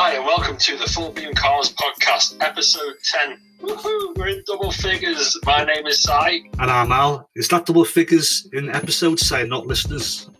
[0.00, 3.40] Hi, and welcome to the Full Beam Cars podcast, episode 10.
[3.62, 4.16] Woohoo!
[4.16, 5.36] We're in double figures.
[5.44, 6.38] My name is Sai.
[6.60, 7.28] And I'm Al.
[7.34, 10.30] Is that double figures in episode, say, not listeners?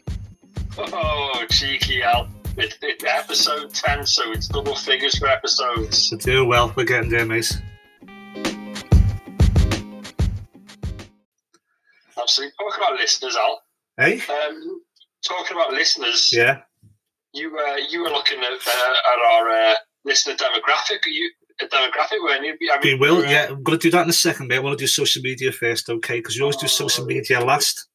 [0.78, 2.28] Oh, cheeky Al.
[2.56, 6.10] It, it, episode 10, so it's double figures for episodes.
[6.12, 6.72] We're doing well.
[6.76, 7.50] We're getting there, mate.
[12.16, 12.52] Absolutely.
[12.60, 13.62] Talking about listeners, Al.
[13.96, 14.20] Hey?
[14.20, 14.82] Um,
[15.26, 16.60] talking about listeners, Yeah.
[17.32, 19.74] You uh, you were looking at, uh, at our uh,
[20.04, 21.04] listener demographic.
[21.04, 22.56] Are you a demographic, weren't you?
[22.72, 23.46] I We will, uh, yeah.
[23.50, 24.56] I'm going to do that in a second, mate.
[24.56, 26.18] I want to do social media first, okay?
[26.18, 27.88] Because you always do social media last.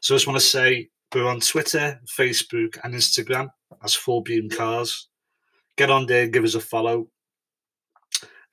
[0.00, 3.48] So I just want to say we're on Twitter, Facebook, and Instagram
[3.82, 5.08] as Full Beam Cars.
[5.76, 7.08] Get on there, give us a follow.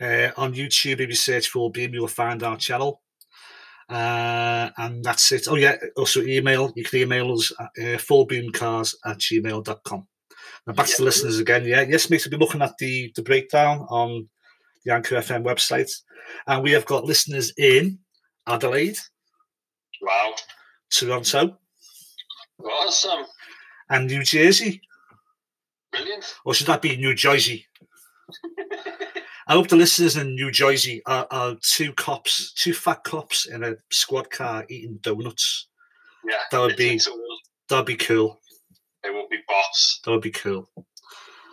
[0.01, 3.01] Uh, on YouTube, if you search Full Beam, you'll find our channel.
[3.89, 5.47] Uh, and that's it.
[5.49, 5.75] Oh, yeah.
[5.97, 6.71] Also, email.
[6.75, 10.07] You can email us at uh, fullbeamcars at gmail.com.
[10.65, 11.65] Now, back to the listeners again.
[11.65, 12.25] Yeah, yes, mate.
[12.25, 14.29] We'll be looking at the, the breakdown on
[14.85, 15.91] the Anchor FM website.
[16.47, 17.99] And we have got listeners in
[18.47, 18.97] Adelaide,
[20.01, 20.33] Wow.
[20.89, 21.57] Toronto,
[22.63, 23.25] Awesome.
[23.89, 24.81] and New Jersey.
[25.91, 26.25] Brilliant.
[26.45, 27.65] Or should that be New Jersey?
[29.47, 33.63] I hope the listeners in New Jersey are, are two cops, two fat cops in
[33.63, 35.67] a squad car eating donuts.
[36.27, 36.35] Yeah.
[36.51, 36.99] That would be-
[37.69, 38.39] That'd be cool.
[39.03, 39.99] They will be boss.
[40.05, 40.69] That would be cool.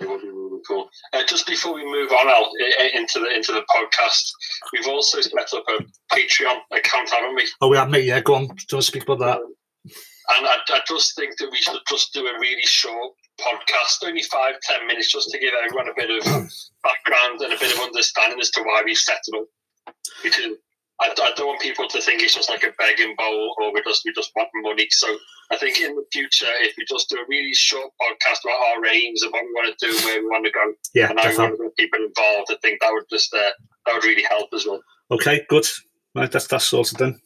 [0.00, 0.88] It would be really cool.
[1.12, 2.50] Uh, just before we move on Al,
[2.94, 4.30] into the into the podcast,
[4.72, 7.48] we've also set up a Patreon account, haven't we?
[7.60, 8.04] Oh, we have mate.
[8.04, 8.42] Yeah, go on.
[8.42, 9.92] Do you want to speak about that?
[10.36, 14.22] And I, I just think that we should just do a really short podcast, only
[14.22, 16.22] five ten minutes, just to give everyone a bit of
[16.82, 19.94] background and a bit of understanding as to why we set it up.
[20.22, 20.56] Because
[21.00, 23.82] I, I don't want people to think it's just like a begging bowl or we
[23.82, 24.86] just we just want money.
[24.90, 25.16] So
[25.50, 28.86] I think in the future, if we just do a really short podcast about our
[28.86, 31.34] aims and what we want to do, where we want to go, Yeah, and I
[31.36, 32.50] want to get people involved.
[32.50, 33.50] I think that would just uh,
[33.86, 34.82] that would really help as well.
[35.10, 35.66] Okay, good.
[36.14, 37.20] Right, that's that's sorted then.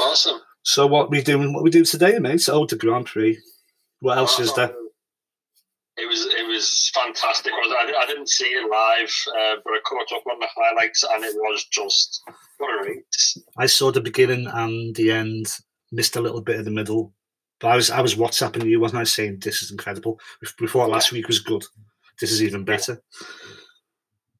[0.00, 0.40] Awesome.
[0.64, 1.52] So what we doing?
[1.52, 2.48] What we do today, mate?
[2.48, 3.38] Oh, the Grand Prix.
[4.00, 4.74] What else is there?
[5.96, 7.52] It was it was fantastic.
[7.52, 11.22] I, I, didn't see it live, uh, but I caught up on the highlights, and
[11.22, 12.22] it was just
[12.58, 13.38] what a race.
[13.58, 15.46] I saw the beginning and the end.
[15.92, 17.12] Missed a little bit of the middle,
[17.60, 19.04] but I was I was WhatsApping you, wasn't I?
[19.04, 20.18] Saying this is incredible.
[20.58, 21.62] We thought last week was good.
[22.20, 23.00] This is even better.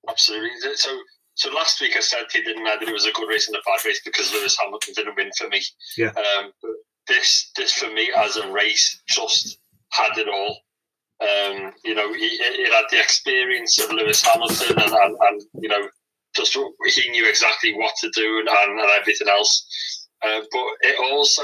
[0.08, 0.50] Absolutely.
[0.74, 0.98] So
[1.34, 3.56] so last week I said he didn't know that it was a good race and
[3.56, 5.62] a bad race because Lewis Hamilton didn't win for me.
[5.96, 6.08] Yeah.
[6.08, 6.72] Um, but
[7.08, 9.58] this this for me as a race just
[9.90, 10.58] had it all.
[11.20, 15.68] Um, you know, he, it had the experience of Lewis Hamilton, and, and, and you
[15.68, 15.88] know,
[16.34, 16.56] just
[16.86, 20.08] he knew exactly what to do and, and, and everything else.
[20.24, 21.42] Uh, but it also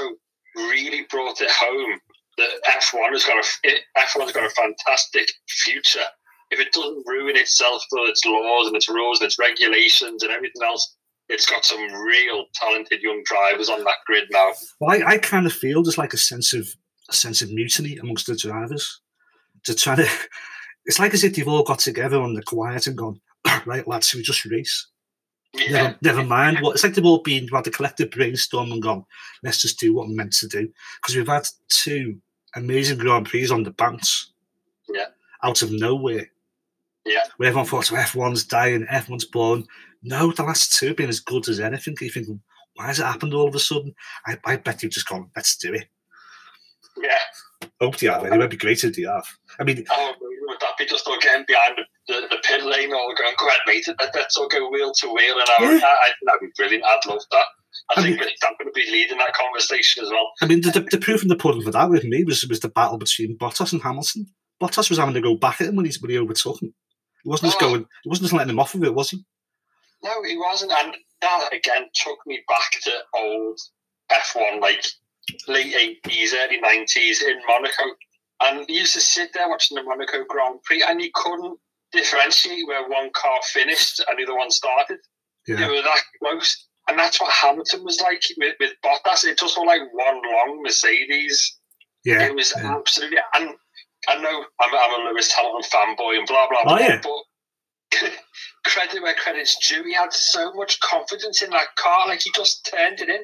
[0.55, 1.99] really brought it home
[2.37, 6.05] that F1 has got a it, F1 has got a fantastic future
[6.51, 10.31] if it doesn't ruin itself through its laws and its rules and its regulations and
[10.31, 10.95] everything else,
[11.29, 14.51] it's got some real talented young drivers on that grid now.
[14.79, 16.67] Well, I, I kind of feel there's like a sense of
[17.09, 19.01] a sense of mutiny amongst the drivers.
[19.65, 20.07] To try to,
[20.85, 23.21] it's like as if they've all got together on the quiet and gone,
[23.65, 24.87] right, lads, we just race.
[25.53, 26.59] Yeah, Never, never mind.
[26.61, 29.05] What it's like they've all been had a collective brainstorm and gone,
[29.43, 30.69] let's just do what we're meant to do.
[31.01, 32.19] Because we've had two
[32.55, 34.31] amazing Grand Prix on the bounce.
[34.93, 35.07] Yeah.
[35.43, 36.27] Out of nowhere.
[37.05, 37.23] Yeah.
[37.37, 39.65] Where everyone thought, oh, F1's dying, F1's born.
[40.03, 41.95] No, the last two have been as good as anything.
[41.99, 42.27] You think,
[42.75, 43.93] why has it happened all of a sudden?
[44.25, 45.87] I, I bet you've just gone, let's do it.
[47.01, 47.69] yeah.
[47.79, 48.21] Hope they have.
[48.23, 49.25] Anyway, it'd be great if they have.
[49.59, 53.13] I mean, Oh, would that be just getting behind the, the, the pit lane or
[53.15, 55.35] going, go ahead, mate, let, let's all go wheel to wheel?
[55.39, 55.79] And I, Yeah.
[55.85, 56.83] I, I, that'd be brilliant.
[56.83, 57.45] I'd love that.
[57.95, 60.31] I, I think that I'm going to be leading that conversation as well.
[60.41, 62.59] I mean, the, the, the proof in the pudding for that with me was was
[62.59, 64.25] the battle between Bottas and Hamilton.
[64.61, 66.73] Bottas was having to go back at him when he when he overtook him.
[67.23, 67.85] He wasn't just going.
[68.03, 69.23] He wasn't just letting him off of it, was he?
[70.03, 70.71] No, he wasn't.
[70.71, 73.59] And that again took me back to old
[74.11, 74.85] F1, like
[75.47, 77.83] late 80s, early 90s in Monaco.
[78.41, 81.59] And you used to sit there watching the Monaco Grand Prix and you couldn't
[81.91, 84.97] differentiate where one car finished and the other one started.
[85.47, 86.67] They were that close.
[86.87, 89.23] And that's what Hamilton was like with, with Bottas.
[89.25, 91.57] It just was like one long Mercedes.
[92.03, 92.23] Yeah.
[92.23, 92.75] it was yeah.
[92.75, 93.19] absolutely.
[93.35, 93.55] And
[94.07, 96.99] I know I'm, I'm a Lewis Hamilton fanboy and blah, blah, blah.
[97.03, 98.09] But
[98.65, 99.83] credit where credit's due.
[99.83, 102.07] He had so much confidence in that car.
[102.07, 103.21] Like he just turned it in.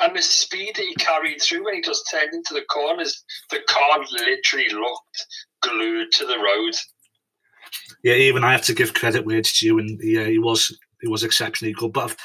[0.00, 3.60] And the speed that he carried through when he just turned into the corners, the
[3.68, 5.26] car literally looked
[5.62, 6.74] glued to the road.
[8.02, 11.08] Yeah, even I have to give credit where it's due, and yeah, he was he
[11.08, 11.92] was exceptionally good.
[11.92, 12.16] But I've,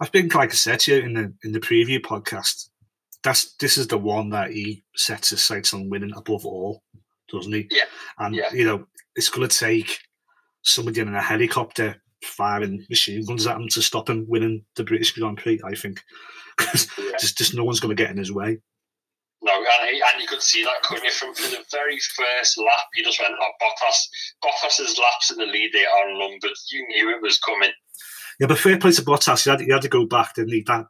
[0.00, 2.68] I've been like I said to you in the in the preview podcast,
[3.22, 6.82] that's this is the one that he sets his sights on winning above all,
[7.32, 7.66] doesn't he?
[7.70, 7.84] Yeah,
[8.18, 8.52] And yeah.
[8.52, 8.86] you know,
[9.16, 9.98] it's going to take
[10.62, 15.12] somebody in a helicopter firing machine guns at him to stop him winning the British
[15.12, 15.60] Grand Prix.
[15.64, 16.00] I think
[16.60, 17.12] Yeah.
[17.20, 18.58] just just no one's going to get in his way.
[19.40, 21.12] No, and, he- and you could see that, couldn't you?
[21.12, 23.98] From, from the very first lap, He just went, oh, Bottas.
[24.44, 26.50] Bottas's laps in the lead they are numbered.
[26.72, 27.70] You knew it was coming.
[28.40, 29.44] Yeah, but fair play to Bottas.
[29.44, 30.64] He had, he had to go back, didn't he?
[30.66, 30.86] That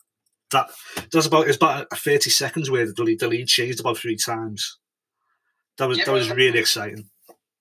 [0.50, 3.80] that that was about it was about thirty seconds where the lead, the lead changed
[3.80, 4.78] about three times.
[5.78, 7.08] That was Yeah, that was really exciting.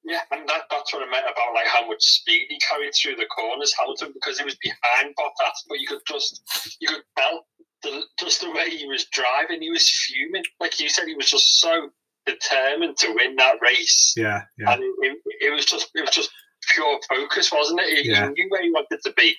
[0.04, 3.18] Yeah, and that, that's what I meant about like how much speed he carried through
[3.18, 6.42] the corners, Hamilton, because he was behind Bottas, but you could just
[6.80, 7.46] you could tell
[7.84, 10.44] the, just the way he was driving, he was fuming.
[10.62, 11.90] Like you said, he was just so
[12.26, 16.30] determined to win that race, Yeah, yeah, and it, it, was just it was just
[16.74, 18.04] pure focus, wasn't it?
[18.04, 18.28] He, Yeah.
[18.28, 19.36] he knew where he wanted to be,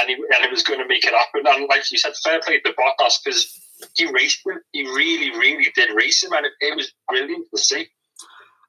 [0.00, 1.46] and he and he was going to make it happen.
[1.46, 3.56] And like you said, fair play to Bottas because
[3.94, 4.58] he raced him.
[4.72, 7.88] He really, really did race him, and it, it was brilliant to see.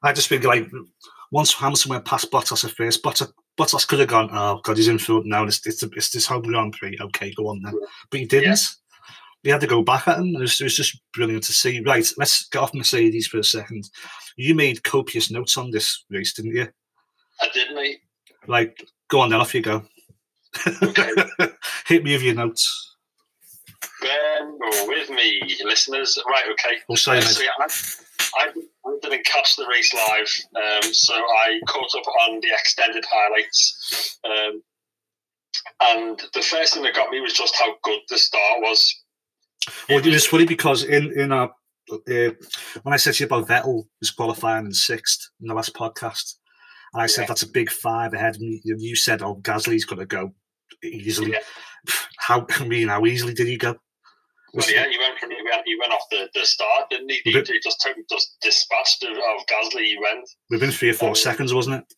[0.02, 0.68] I just think like
[1.30, 4.88] once Hamilton went past Bottas at first, Bottas, Bottas could have gone, oh god, he's
[4.88, 5.44] in front now.
[5.44, 6.96] It's it's, it's this home Grand Prix.
[7.00, 7.74] Okay, go on then.
[8.10, 8.60] But he didn't.
[9.42, 10.34] He had to go back at him.
[10.36, 11.80] It was, it was just brilliant to see.
[11.80, 13.88] Right, let's get off Mercedes for a second.
[14.36, 16.68] You made copious notes on this race, didn't you?
[17.40, 18.00] I did, mate.
[18.46, 19.82] Like, go on then, off you go.
[20.82, 21.10] Okay.
[21.86, 22.96] Hit me with your notes.
[24.02, 24.46] Bear
[24.86, 26.18] with me, listeners.
[26.28, 26.76] Right, okay.
[26.90, 27.66] Oh, sorry, Uh, so, yeah, I,
[28.38, 28.48] I,
[28.86, 34.18] I didn't catch the race live, um, so I caught up on the extended highlights.
[34.24, 34.62] Um,
[35.82, 38.94] and the first thing that got me was just how good the start was.
[39.88, 41.50] Well, it was funny because in in our
[41.92, 42.30] uh,
[42.82, 46.36] when I said to you about Vettel was qualifying in sixth in the last podcast,
[46.94, 47.26] and I said Yeah.
[47.28, 50.32] that's a big five ahead and You said, "Oh, Gasly's going to go
[50.82, 51.38] easily." Yeah.
[52.18, 53.76] How I mean, how easily did he go?
[54.52, 57.20] Well, yeah, he went from he went, he went off the, the start, didn't he?
[57.24, 59.84] He, But- he just took just dispatched of, of Gasly.
[59.84, 61.94] He went, Within three or four Um, seconds, wasn't it?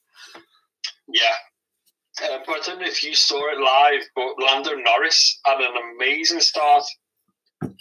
[1.09, 1.35] yeah.
[2.23, 5.73] Uh, but I don't know if you saw it live, but Lando Norris had an
[5.97, 6.85] amazing start.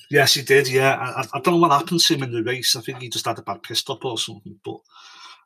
[0.09, 0.69] Yes, he did.
[0.69, 2.75] Yeah, I, I- don't know what happened to him in the race.
[2.75, 4.77] I think he just had a bad pit stop or something, but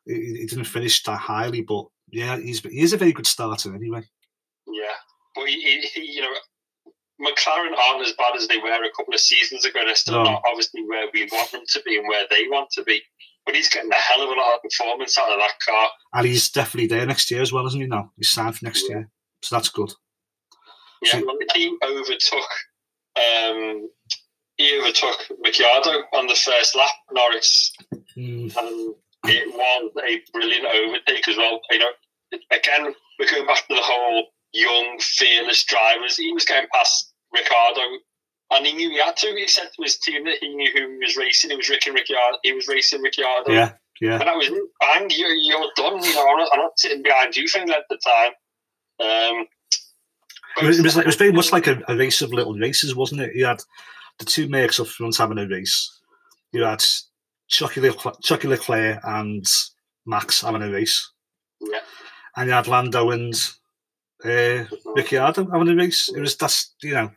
[0.06, 1.62] he, he didn't finish that highly.
[1.62, 4.02] But yeah, he's he is a very good starter anyway.
[4.68, 4.94] Yeah,
[5.34, 6.32] but he, he, you know,
[7.20, 9.80] McLaren aren't as bad as they were a couple of seasons ago.
[9.84, 10.24] They're still No.
[10.32, 13.02] not obviously where we want them to be and where they want to be.
[13.46, 15.88] But he's getting a hell of a lot of performance out of that car.
[16.14, 17.86] And he's definitely there next year as well, isn't he?
[17.86, 18.96] Now he's signed for next Yeah.
[18.96, 19.10] year,
[19.42, 19.92] so that's good.
[21.02, 22.50] Yeah, So- well, he overtook.
[23.16, 23.88] Um,
[24.56, 27.72] he overtook Ricciardo on the first lap, Norris,
[28.16, 28.94] Mm, and
[29.26, 31.60] it was a brilliant overtake as well.
[31.70, 31.90] You know,
[32.50, 36.16] again, we're going back to the whole young, fearless drivers.
[36.16, 37.82] He was getting past Ricardo,
[38.52, 39.34] and he knew he had to.
[39.36, 41.50] He said to his team that he knew who he was racing.
[41.50, 42.38] It was Ricky Ricciardo.
[42.42, 43.52] He was racing Ricciardo.
[43.52, 44.18] yeah, yeah.
[44.18, 44.50] And that was
[44.80, 45.10] bang.
[45.10, 46.02] You're, you're done.
[46.02, 48.32] You know, I'm not, I'm not sitting behind you for length of time.
[48.98, 49.46] Um,
[50.58, 52.54] It was, it was, like, it was very much like a, a race of little
[52.54, 53.34] races, wasn't it?
[53.34, 53.60] You had
[54.18, 56.00] the two Mercs up front having a race.
[56.52, 56.82] You had
[57.48, 59.44] Chucky, Leclerc, Chucky Leclerc and
[60.06, 61.12] Max having a race.
[61.60, 61.80] Yeah.
[62.36, 63.34] And you had Lando and
[64.28, 64.64] uh,
[64.94, 66.08] Ricciardo having a race.
[66.14, 67.10] It was that's you know.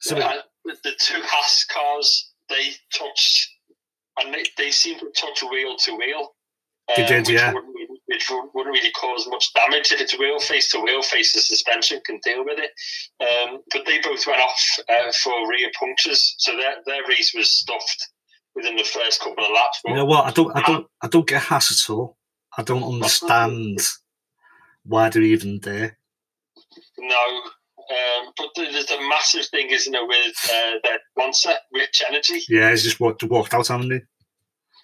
[0.00, 3.50] So Uh, the, two Haas cars, they touched,
[4.20, 6.34] and they, they seem to touch wheel to wheel.
[6.96, 7.52] Um, did, which yeah.
[7.52, 11.32] Wouldn't really, which wouldn't really cause much damage if it's wheel face to wheel face.
[11.32, 12.70] The suspension can deal with it.
[13.20, 17.50] Um, but they both went off uh, for rear punctures, so their their race was
[17.50, 18.08] stuffed
[18.54, 19.80] within the first couple of laps.
[19.82, 20.26] But you know what?
[20.26, 22.16] I don't, I don't, I don't get Haas at all.
[22.56, 23.80] I don't understand
[24.88, 25.96] why they're even there.
[26.98, 27.42] No.
[27.90, 32.42] Um, but there's a massive thing, isn't it, with uh, their sponsor, Rich Energy.
[32.48, 34.02] Yeah, he's just walked, walked out, haven't they?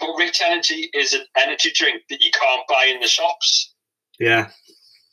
[0.00, 3.74] But Rich Energy is an energy drink that you can't buy in the shops.
[4.18, 4.48] Yeah,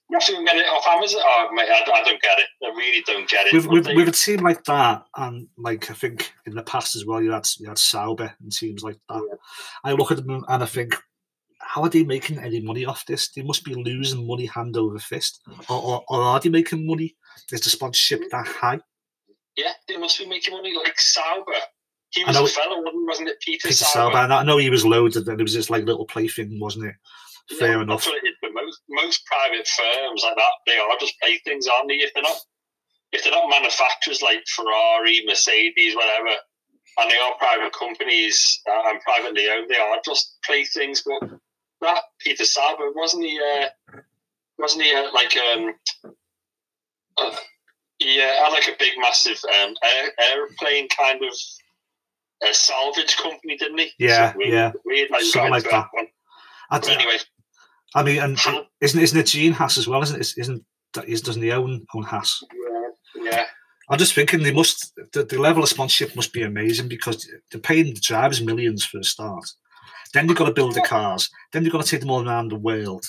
[0.09, 1.21] You have to get it off Amazon.
[1.23, 2.47] Oh, mate, I, I don't get it.
[2.63, 3.53] I really don't get it.
[3.53, 6.63] with, But with, they- with a team like that, and like I think in the
[6.63, 9.21] past as well, you had you had Sauber and teams like that.
[9.29, 9.35] Yeah.
[9.83, 10.95] I look at them and I think,
[11.73, 13.31] how are they making any money off this?
[13.31, 17.15] They must be losing money hand over fist, or, or, or are they making money?
[17.51, 18.79] Is the sponsorship that high?
[19.57, 21.51] yeah, they must be making money like Sauber.
[22.11, 23.39] He was know a fellow, wasn't, wasn't it?
[23.41, 24.13] Peter, Peter Sauber.
[24.13, 26.95] Sauber, I know he was loaded, and it was just like little plaything, wasn't it?
[27.57, 28.07] Fair that's enough.
[28.41, 31.95] But most most private firms like that, they are just playthings, aren't they?
[31.95, 32.37] If they're not,
[33.11, 36.35] if they're not manufacturers like Ferrari, Mercedes, whatever,
[36.99, 41.03] and they are private companies uh, and privately owned, they are just playthings.
[41.05, 41.29] But
[41.81, 43.39] that Peter Sauber wasn't he?
[43.39, 43.99] Uh,
[44.57, 45.73] wasn't he uh, like um?
[47.17, 47.35] Uh,
[47.99, 51.33] yeah, had like a big, massive um, air, airplane kind of
[52.49, 53.91] a salvage company, didn't he?
[53.99, 54.71] Yeah, So weird, yeah.
[54.85, 55.87] Weird, like, Something like that.
[55.91, 56.07] one.
[56.71, 57.17] I, But anyway,
[57.95, 58.39] I mean, and
[58.79, 60.01] isn't isn't it Gene Haas as well?
[60.01, 60.33] Isn't it?
[60.37, 62.43] Isn't that doesn't he own own Haas?
[63.15, 63.45] Yeah, yeah.
[63.89, 67.59] I'm just thinking they must the, the level of sponsorship must be amazing because they're
[67.59, 69.43] paying the drivers millions for a start.
[70.13, 71.29] Then you've got to build the cars.
[71.53, 73.05] Then you've got to take them all around the world.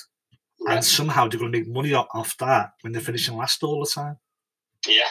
[0.66, 0.75] Yeah.
[0.75, 3.80] And somehow they're going to make money off, off that when they're finishing last all
[3.80, 4.16] the time.
[4.87, 5.02] Yeah,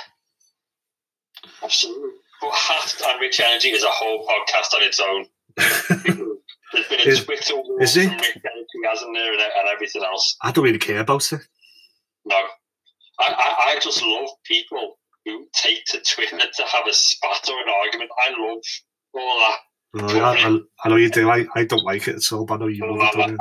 [1.64, 2.10] absolutely.
[2.42, 5.26] But Haas and Rich Energy is a whole podcast on its own.
[6.74, 8.08] There's been a Is- Twitter war is it?
[8.08, 10.36] from Rich Energy, hasn't there, and, and everything else.
[10.42, 11.42] I don't really care about it.
[12.26, 12.36] No,
[13.20, 17.60] I, I, I just love people who take to Twitter to have a spat or
[17.60, 18.10] an argument.
[18.26, 18.62] I love
[19.14, 19.58] all that.
[19.94, 21.30] No, I, I, I know you do.
[21.30, 23.18] I, I don't like it at all, but I know you love it.
[23.18, 23.38] don't you?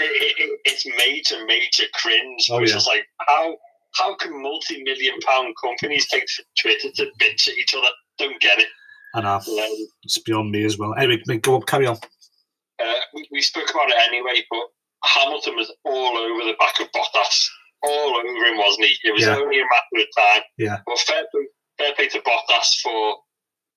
[0.00, 2.46] It, it, it, it's major, major cringe.
[2.50, 2.76] Oh, it's yeah.
[2.76, 3.56] just like how
[3.94, 7.86] how can multi-million pound companies take to Twitter to bitch at each other?
[8.18, 8.66] Don't get it.
[9.14, 9.36] I know.
[9.36, 10.94] Um, It's beyond me as well.
[10.98, 11.96] Anyway, go on, carry on.
[11.96, 14.64] uh, we, we spoke about it anyway, but
[15.04, 17.46] Hamilton was all over the back of Bottas,
[17.84, 18.96] all over him, wasn't he?
[19.04, 19.36] It was Yeah.
[19.36, 20.42] only a matter of time.
[20.58, 20.78] Yeah.
[20.88, 21.46] Well, fair play,
[21.78, 23.16] fair play to Bottas for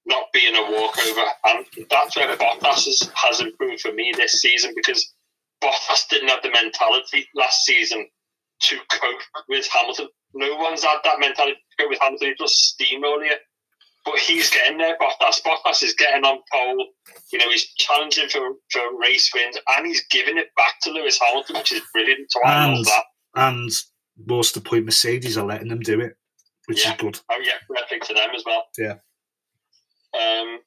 [0.07, 4.71] not being a walkover, and that's where Bottas has, has improved for me this season
[4.75, 5.13] because
[5.63, 8.07] Bottas didn't have the mentality last season
[8.63, 10.07] to cope with Hamilton.
[10.33, 12.29] No one's had that mentality to cope with Hamilton.
[12.29, 13.35] He just steamroll you.
[14.05, 15.41] But he's getting there, Bottas.
[15.43, 16.87] Bottas is getting on pole.
[17.33, 18.39] You know, he's challenging for,
[18.71, 22.31] for race wins and he's giving it back to Lewis Hamilton, which is brilliant.
[22.31, 23.03] So I love And- that.
[23.35, 23.71] And
[24.25, 26.15] most of the point, Mercedes are letting them do it,
[26.67, 26.91] which Yeah.
[26.93, 27.19] is good.
[27.29, 27.53] Oh, yeah,
[27.89, 28.63] fair to them as well.
[28.77, 28.95] Yeah.
[30.17, 30.59] Um,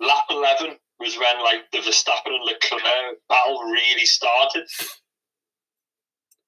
[0.00, 4.66] lap 11 was when, like, the Verstappen and Leclerc battle really started.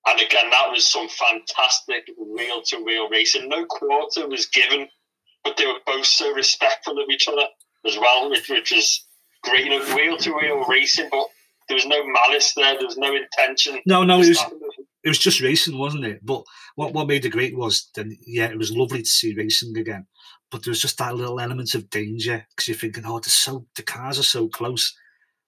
[0.07, 3.49] And again, that was some fantastic wheel to wheel racing.
[3.49, 4.89] No quarter was given,
[5.43, 7.47] but they were both so respectful of each other
[7.85, 9.05] as well, which, which was
[9.43, 9.65] great.
[9.65, 11.27] You know, wheel to wheel racing, but
[11.69, 13.81] there was no malice there, there was no intention.
[13.85, 14.45] No, no, it was
[15.07, 16.19] it was just racing, wasn't it?
[16.27, 16.43] But
[16.75, 20.05] what, what made it great was then, yeah, it was lovely to see racing again.
[20.51, 23.85] But there was just that little element of danger because you're thinking, oh, so the
[23.85, 24.93] cars are so close.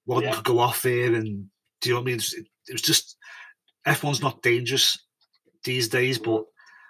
[0.04, 0.32] One Yeah.
[0.32, 1.48] could go off here, and
[1.80, 2.14] do you know what I mean?
[2.14, 2.34] It was,
[2.68, 3.16] it was just
[3.84, 4.96] F1's not dangerous
[5.64, 6.44] these days, but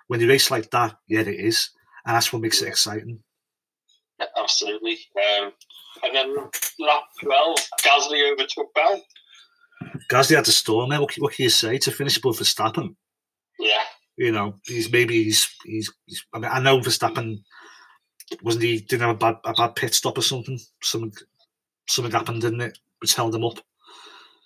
[0.08, 1.70] when you race like that, yeah, it is,
[2.04, 3.20] and that's what makes it exciting.
[4.36, 4.98] Absolutely.
[5.16, 5.52] Um,
[6.02, 9.02] and then lap 12, Gasly overtook Bell.
[10.10, 11.00] Gasly had to storm there.
[11.00, 12.94] What, can- what can you say to finish above Verstappen?
[13.58, 13.82] Yeah,
[14.16, 15.92] You know, he's maybe he's he's.
[16.06, 17.42] he's I mean, I know Verstappen
[18.42, 20.58] wasn't he didn't have a bad a bad pit stop or something.
[20.82, 21.12] Something
[21.88, 22.78] something happened, didn't it?
[23.00, 23.58] Which held him up.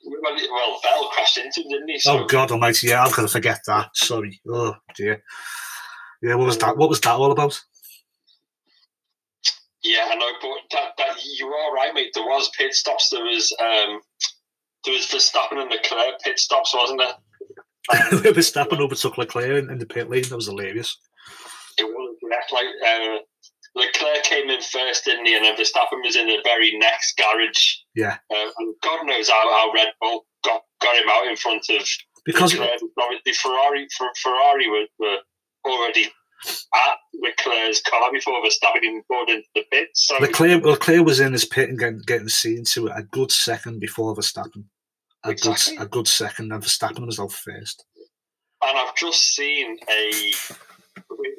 [0.04, 1.98] well, Bell crashed into him, didn't he?
[1.98, 2.88] So, Oh God Almighty!
[2.88, 3.90] Yeah, I'm gonna forget that.
[3.96, 4.40] Sorry.
[4.48, 5.22] Oh dear.
[6.22, 6.76] Yeah, what was that?
[6.76, 7.60] What was that all about?
[9.84, 12.12] yeah, I know, but that, that, you are right, mate.
[12.14, 13.08] There was pit stops.
[13.10, 14.00] There was um,
[14.84, 17.14] there was Verstappen and Leclerc pit stops, wasn't there?
[18.32, 20.22] Verstappen overtook Leclerc in, the pit lane.
[20.28, 20.96] That was hilarious.
[21.78, 23.18] It was yeah, like uh,
[23.74, 25.34] Leclerc came in first, didn't he?
[25.36, 27.76] And then Verstappen was in the very next garage.
[27.94, 28.18] Yeah.
[28.30, 31.86] Uh, and God knows how, how Red Bull got, got him out in front of
[32.24, 32.80] Because Leclerc.
[33.00, 33.86] Obviously, Ferrari
[34.22, 35.18] Ferrari were, were
[35.64, 36.08] already
[36.74, 39.88] at Leclerc's car before Verstappen even pulled into the pit.
[39.94, 43.30] So Leclerc, Leclerc was in his pit and getting, getting seen to it a good
[43.30, 44.64] second before Verstappen.
[45.24, 45.76] A Exactly.
[45.76, 47.84] good a good second, and Verstappen was out first.
[48.62, 50.32] and I've just seen a.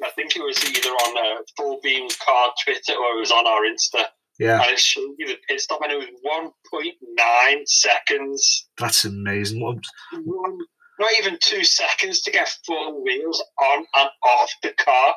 [0.04, 3.46] I think it was either on a Full Beams Car Twitter or it was on
[3.46, 4.06] our Insta,
[4.38, 8.68] Yeah, and it showed you the pit stop, and it was one point nine seconds.
[8.78, 9.60] that's amazing.
[9.62, 9.78] What,
[10.12, 10.58] One,
[10.98, 15.14] not even two seconds to get four wheels on and off the car.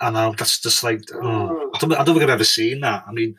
[0.00, 3.04] I know that's just like oh, I, don't, I don't think I've ever seen that.
[3.06, 3.34] I mean,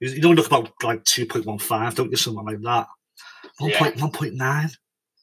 [0.00, 2.16] you you don't look about like two point one five, don't you?
[2.16, 2.86] Something like that.
[3.60, 3.78] One Yeah.
[3.78, 4.70] point one point nine.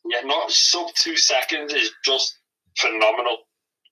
[0.05, 2.37] Yeah, not sub two seconds is just
[2.77, 3.39] phenomenal.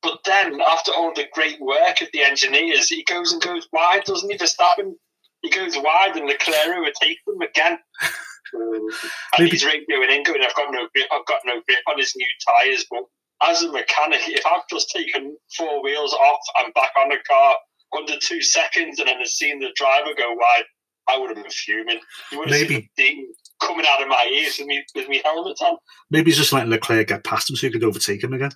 [0.01, 4.03] But then, after all the great work of the engineers, he goes and goes wide,
[4.05, 4.37] doesn't he?
[4.37, 4.93] Verstappen,
[5.41, 7.79] he goes wide, and Leclerc would take them again.
[8.53, 8.91] Um, and
[9.39, 11.07] Maybe- he's radioing in, going, "I've got no grip.
[11.11, 13.03] I've got no grip on his new tyres." But
[13.43, 17.57] as a mechanic, if I've just taken four wheels off and back on the car
[17.97, 20.65] under two seconds, and then seen the driver go wide,
[21.07, 21.99] I would have been fuming.
[22.31, 23.27] You would have Maybe- seen
[23.59, 25.77] the coming out of my ears with me with me helmet on.
[26.09, 28.51] Maybe he's just letting Leclerc get past him so he could overtake him again.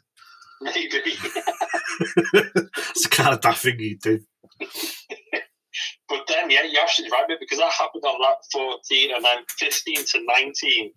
[0.62, 0.89] Maybe.
[2.00, 4.20] it's the kind of daft thing you do.
[6.10, 9.38] But then, yeah, you're absolutely right, mate, because that happened on lap 14 and then
[9.60, 10.91] 15 to 19.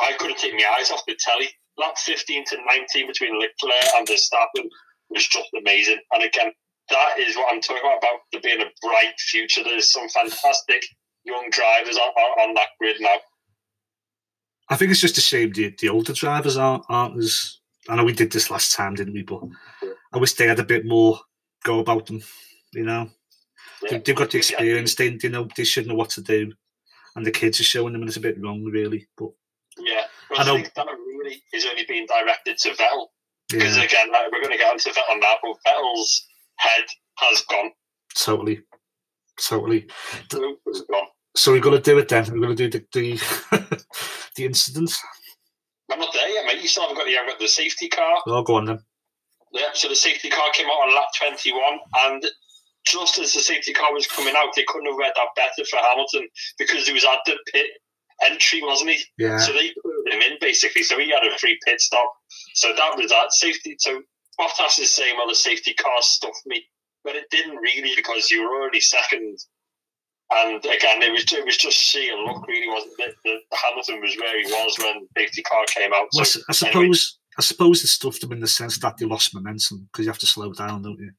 [0.00, 1.48] I couldn't take my eyes off the telly.
[1.76, 4.68] Lap 15 to 19 between Leclerc and Verstappen
[5.10, 5.98] was just amazing.
[6.12, 6.52] And again,
[6.90, 9.62] that is what I'm talking about, about there being a bright future.
[9.64, 10.84] There's some fantastic
[11.24, 13.16] young drivers on, on, on that grid now.
[14.70, 17.58] I think it's just a shame the, the older drivers aren't aren't as.
[17.88, 19.22] I know we did this last time, didn't we?
[19.22, 19.42] But
[20.12, 21.18] I wish they had a bit more
[21.64, 22.22] go about them.
[22.72, 23.10] You know,
[23.82, 24.94] they, they've got the experience.
[24.94, 26.50] They, they know they should know what to do,
[27.14, 29.06] and the kids are showing them, and it's a bit wrong, really.
[29.18, 29.30] But
[29.78, 30.04] Yeah,
[30.36, 33.06] I I, know- think that really is only being directed to Vettel
[33.50, 36.84] because yeah, again, like, we're going to get onto Vettel now, but Vettel's head
[37.18, 37.70] has gone.
[38.16, 38.62] totally,
[39.38, 39.86] totally.
[40.30, 41.06] Gone.
[41.36, 42.30] So we're gonna do it then.
[42.32, 43.84] We're gonna do the the,
[44.36, 44.92] the incident.
[45.90, 46.62] I'm not there yet, mate.
[46.62, 48.22] You still haven't got the, haven't got the safety car.
[48.26, 48.78] Oh, go on then.
[49.52, 52.24] Yeah, so the safety car came out on lap 21, and
[52.84, 55.76] just as the safety car was coming out, they couldn't have read that better for
[55.76, 57.66] Hamilton because he was at the pit
[58.24, 59.02] entry, wasn't he?
[59.18, 60.82] Yeah, So they put him in basically.
[60.82, 62.12] So he had a free pit stop.
[62.54, 63.76] So that was that safety.
[63.78, 64.02] So
[64.40, 66.64] Bottas is saying, well, the safety car stuffed me,
[67.04, 69.38] but it didn't really because you were already second.
[70.32, 73.14] And again, it was it was just sheer luck, really, wasn't it?
[73.24, 76.08] The, the Hamilton was where he was when the safety car came out.
[76.14, 76.86] well, I So I anyway.
[76.88, 80.10] suppose I suppose it stuffed them in the sense that they lost momentum because you
[80.10, 81.10] have to slow down, don't you?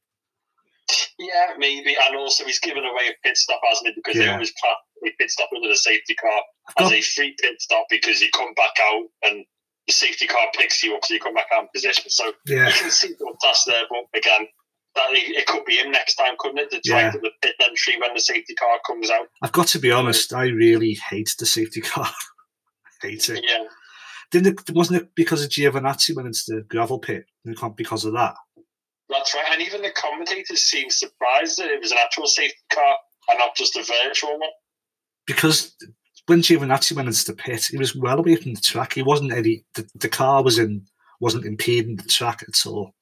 [1.18, 1.96] yeah, maybe.
[2.08, 3.94] And also, he's given away a pit stop, hasn't he?
[3.94, 4.32] Because they Yeah.
[4.34, 7.60] always class a pit stop under the safety car I've as got, a free pit
[7.60, 9.44] stop because he come back out and
[9.86, 12.04] the safety car picks you up, so you come back out in position.
[12.08, 14.46] So yeah, you can see Bottas there, but again,
[14.94, 16.70] that it could be him next time, couldn't it?
[16.70, 17.10] To try Yeah.
[17.12, 19.26] to the pit entry when the safety car comes out.
[19.42, 20.32] I've got to be honest.
[20.32, 22.10] I really hate the safety car.
[23.02, 23.44] hate it.
[23.46, 23.64] Yeah,
[24.30, 24.74] Didn't it?
[24.74, 27.26] Wasn't it because of Giovinazzi went into the gravel pit?
[27.76, 28.34] Because of that.
[29.08, 29.44] that's right.
[29.52, 32.96] And even the commentators seemed surprised that it was an actual safety car
[33.28, 34.50] and not just a virtual one.
[35.26, 35.76] because
[36.26, 38.94] when Giovinazzi went into the pit, he was well away from the track.
[38.94, 39.64] He wasn't any.
[39.74, 40.86] The, the car was in
[41.20, 42.94] wasn't impeding the track at all.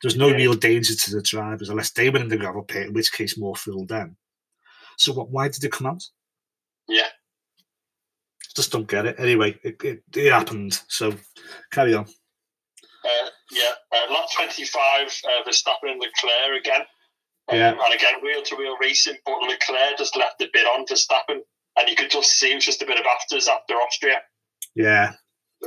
[0.00, 0.36] There was no Yeah.
[0.36, 3.38] real danger to the drivers unless they went in the gravel pit, in which case
[3.38, 4.16] more fool them.
[4.98, 5.30] So what?
[5.30, 6.02] Why did it come out?
[6.88, 7.08] Yeah.
[8.54, 9.16] Just don't get it.
[9.18, 10.78] Anyway, it, it, it happened.
[10.88, 11.14] So
[11.70, 12.04] carry on.
[12.04, 14.70] Uh, yeah, uh, lap 25,
[15.06, 16.82] uh, Verstappen and Leclerc again.
[17.48, 17.70] Um, Yeah.
[17.70, 21.40] And again, wheel to wheel racing, but Leclerc just left the bit on to Verstappen,
[21.82, 24.22] and you could just see it was just a bit of afters after Austria.
[24.74, 25.12] Yeah,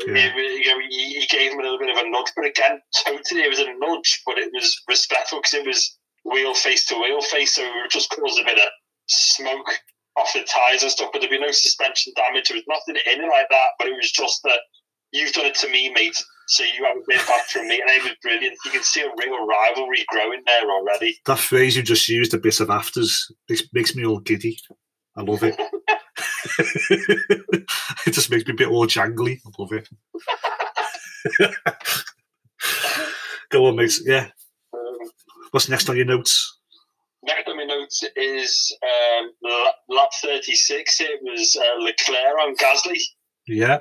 [0.08, 0.15] Yeah.
[0.15, 2.82] it- you know, he, he gave him a little bit of a nudge, but again,
[3.06, 6.95] totally, it was a nudge, but it was respectful because it was wheel face to
[6.95, 8.67] wheel face, so it just caused a bit of
[9.08, 9.69] smoke
[10.17, 11.10] off the tyres and stuff.
[11.13, 12.47] But there'd be no suspension damage.
[12.47, 14.60] There was nothing in it like that, but it was just that
[15.12, 16.17] you've done it to me, mate.
[16.47, 18.56] So you have a bit back from me, and it was brilliant.
[18.65, 21.17] You can see a real rivalry growing there already.
[21.25, 24.58] that phrase you just used, a bit of afters, makes, makes me all giddy.
[25.17, 25.60] I love it.
[26.60, 29.39] it just makes me a bit all jangly.
[29.45, 29.89] I love it.
[33.49, 33.99] Go on, mate.
[34.06, 34.30] Yeah.
[34.73, 34.97] Um,
[35.51, 36.60] What's next on your notes?
[37.23, 41.01] Next on my notes is um, lap, lap 36.
[41.01, 42.99] It was uh, Leclerc on Gasly.
[43.47, 43.80] Yeah.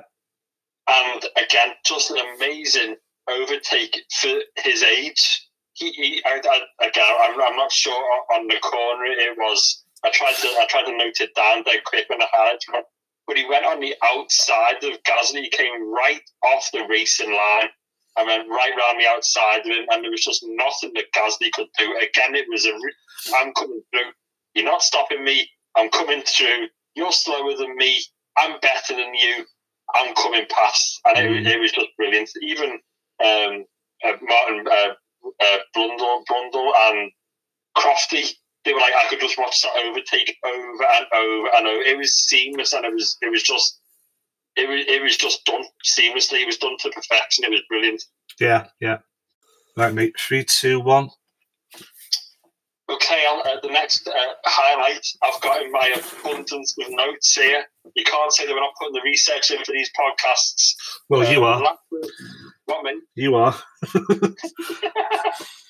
[0.88, 2.96] And again, just an amazing
[3.28, 5.48] overtake for his age.
[5.72, 7.94] He, he I, I, again, I'm, I'm not sure
[8.34, 9.83] on the corner it was.
[10.04, 12.84] I tried to I tried to note it down dead quick when I had it,
[13.26, 15.42] but he went on the outside of Gasly.
[15.42, 17.68] He came right off the racing line
[18.16, 21.50] and went right round the outside of him, and there was just nothing that Gasly
[21.52, 21.96] could do.
[21.96, 22.72] Again, it was a
[23.34, 24.10] I'm coming through.
[24.54, 25.48] You're not stopping me.
[25.76, 26.68] I'm coming through.
[26.94, 28.00] You're slower than me.
[28.36, 29.44] I'm better than you.
[29.94, 32.30] I'm coming past, and it, it was just brilliant.
[32.42, 32.70] Even
[33.24, 33.64] um,
[34.04, 34.94] uh, Martin uh,
[35.40, 37.10] uh, and
[37.76, 38.30] Crofty,
[38.64, 41.82] they were like, I could just watch that overtake over and over and over.
[41.82, 43.78] It was seamless, and it was it was just
[44.56, 46.40] it was it was just done seamlessly.
[46.42, 47.44] It was done to perfection.
[47.44, 48.02] It was brilliant.
[48.40, 48.66] Yeah.
[48.80, 48.98] Yeah.
[49.76, 50.14] Right, mate.
[50.18, 51.10] Three, two, one.
[52.90, 54.12] Okay, uh, the next uh,
[54.44, 57.64] highlight I've got in my abundance of notes here.
[57.96, 60.74] You can't say that we're not putting the research in for these podcasts.
[61.08, 61.78] Well, you Uh, are.
[62.66, 62.96] What, mate?
[63.14, 63.54] You are.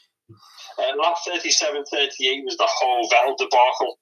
[0.79, 3.99] Uh, lap 37 38 was the whole Vettel debacle.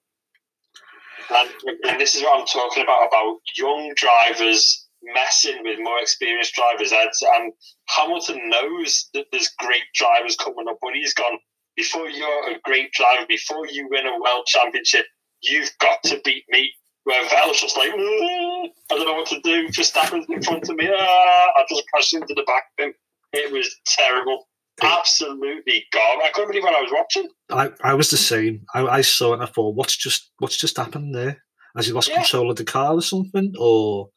[1.29, 1.49] And,
[1.89, 6.91] and this is what I'm talking about about young drivers messing with more experienced drivers'
[6.91, 7.23] heads.
[7.35, 7.53] And
[7.89, 11.37] Hamilton knows that there's great drivers coming up, but he's gone,
[11.75, 15.05] before you're a great driver, before you win a world championship,
[15.41, 16.71] you've got to beat me.
[17.05, 19.67] Where Vettel's just like, "Mm, I don't know what to do.
[19.67, 20.89] Just happens in front of me.
[20.89, 22.93] Ah, I just crashed into the back of him.
[23.33, 24.47] It was terrible.
[24.81, 26.21] Absolutely gone.
[26.23, 27.29] I couldn't believe what I was watching.
[27.51, 28.65] I, I was the same.
[28.73, 31.37] I, I saw it and I thought, what's just what's just happened there?
[31.75, 32.17] Has he lost Yeah.
[32.17, 33.53] control of the car or something?
[33.59, 34.09] Or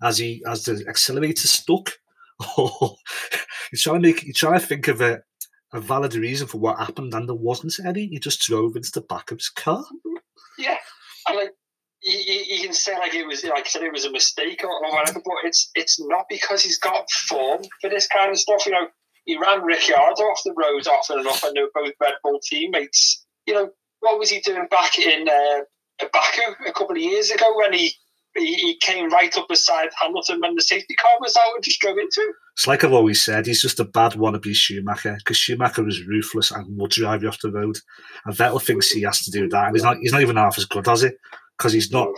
[0.00, 1.92] has he has the accelerator stuck?
[2.56, 2.96] Or
[3.70, 5.20] you're trying to make you're trying to think of a,
[5.74, 8.06] a valid reason for what happened and there wasn't any.
[8.06, 9.84] He just drove into the back of his car.
[10.56, 10.78] Yeah.
[11.28, 11.50] And like,
[12.02, 14.70] you, you, can say like it was like I said it was a mistake or,
[14.70, 18.64] or, whatever, but it's it's not because he's got form for this kind of stuff.
[18.64, 18.88] You know,
[19.24, 23.24] he ran Ricciardo off the road often enough, and they were both Red Bull teammates.
[23.46, 27.52] You know, what was he doing back in uh, Baku a couple of years ago
[27.56, 27.92] when he,
[28.36, 31.80] he, he came right up beside Hamilton when the safety car was out and just
[31.80, 32.32] drove into him?
[32.54, 36.50] It's like I've always said, he's just a bad wannabe Schumacher because Schumacher is ruthless
[36.50, 37.78] and will drive you off the road.
[38.24, 39.66] And Vettel thinks he has to do that.
[39.66, 41.14] And he's not, he's not even half as good as it
[41.56, 42.08] because he's not.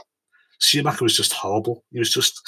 [0.61, 1.85] Schumacher was just horrible.
[1.91, 2.41] He was just.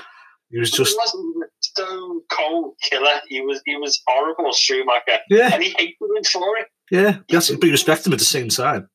[0.50, 0.92] he was just.
[0.92, 1.44] He wasn't
[1.78, 3.20] stone cold killer.
[3.28, 5.18] He was he was horrible, Schumacher.
[5.30, 5.50] Yeah.
[5.52, 6.66] And he hated him for it.
[6.90, 8.88] Yeah, yes, but you respect him at the same time.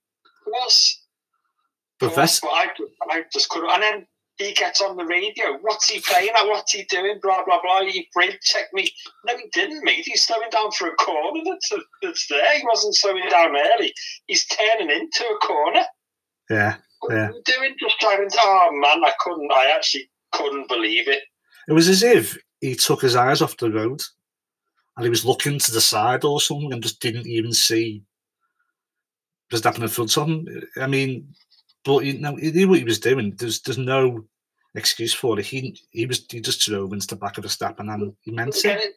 [0.51, 1.01] Yes.
[1.99, 2.69] But Vest- I,
[3.09, 3.69] I just couldn't.
[3.69, 5.57] And then he gets on the radio.
[5.61, 6.47] What's he playing at?
[6.47, 7.19] What's he doing?
[7.21, 7.81] Blah blah blah.
[7.81, 8.91] He brake checked me.
[9.25, 10.03] No, he didn't, mate.
[10.05, 12.57] He's slowing down for a corner that's that's there.
[12.57, 13.93] He wasn't slowing down early.
[14.27, 15.83] He's turning into a corner.
[16.49, 16.75] Yeah,
[17.09, 17.29] yeah.
[17.45, 18.29] Doing just driving.
[18.39, 19.51] Oh man, I couldn't.
[19.51, 21.21] I actually couldn't believe it.
[21.67, 24.01] It was as if he took his eyes off the road
[24.95, 28.01] and he was looking to the side or something and just didn't even see
[29.51, 30.47] Verstappen in front of him.
[30.81, 31.27] I mean,
[31.83, 33.35] but you know, he knew what he was doing.
[33.37, 34.23] There's there's no
[34.75, 35.45] excuse for it.
[35.45, 38.95] He he was he just drove into the back of Verstappen and he meant it.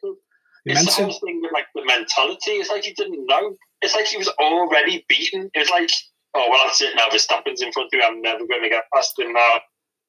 [0.63, 1.19] He it's meant the whole it.
[1.25, 2.51] thing with like the mentality.
[2.51, 3.53] It's like he didn't know.
[3.81, 5.51] It's like he was already beaten.
[5.53, 5.89] It was like,
[6.35, 7.09] oh well, that's it now.
[7.09, 8.05] Verstappen's in front of me.
[8.05, 9.59] I'm never going to get past him now.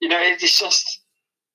[0.00, 1.00] You know, it's just